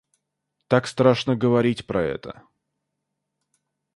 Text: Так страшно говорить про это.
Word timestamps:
Так 0.67 0.87
страшно 0.87 1.35
говорить 1.37 1.85
про 1.87 2.01
это. 2.01 2.41